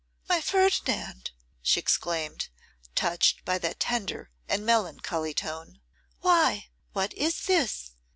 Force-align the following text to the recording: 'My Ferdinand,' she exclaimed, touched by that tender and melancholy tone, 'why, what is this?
'My 0.27 0.41
Ferdinand,' 0.41 1.29
she 1.61 1.79
exclaimed, 1.79 2.47
touched 2.95 3.45
by 3.45 3.59
that 3.59 3.79
tender 3.79 4.31
and 4.49 4.65
melancholy 4.65 5.35
tone, 5.35 5.79
'why, 6.21 6.69
what 6.93 7.13
is 7.13 7.45
this? 7.45 7.91